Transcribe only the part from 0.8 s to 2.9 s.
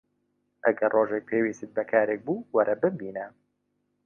ڕۆژێک پێویستت بە کارێک بوو، وەرە